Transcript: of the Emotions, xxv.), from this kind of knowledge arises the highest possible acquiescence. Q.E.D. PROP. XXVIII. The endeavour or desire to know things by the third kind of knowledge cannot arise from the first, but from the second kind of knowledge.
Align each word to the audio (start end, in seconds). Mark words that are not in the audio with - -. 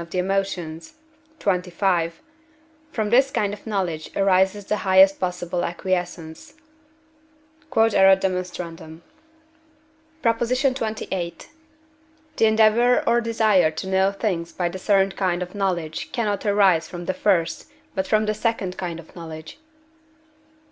of 0.00 0.10
the 0.10 0.18
Emotions, 0.18 0.94
xxv.), 1.40 2.12
from 2.92 3.10
this 3.10 3.32
kind 3.32 3.52
of 3.52 3.66
knowledge 3.66 4.10
arises 4.14 4.64
the 4.66 4.76
highest 4.86 5.18
possible 5.18 5.64
acquiescence. 5.64 6.52
Q.E.D. 7.72 7.96
PROP. 10.22 10.42
XXVIII. 10.42 11.38
The 12.36 12.46
endeavour 12.46 13.02
or 13.08 13.20
desire 13.20 13.72
to 13.72 13.88
know 13.88 14.12
things 14.12 14.52
by 14.52 14.68
the 14.68 14.78
third 14.78 15.16
kind 15.16 15.42
of 15.42 15.56
knowledge 15.56 16.12
cannot 16.12 16.46
arise 16.46 16.86
from 16.86 17.06
the 17.06 17.12
first, 17.14 17.68
but 17.96 18.06
from 18.06 18.26
the 18.26 18.34
second 18.34 18.76
kind 18.78 19.00
of 19.00 19.16
knowledge. 19.16 19.58